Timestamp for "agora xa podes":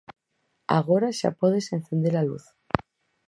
0.79-1.67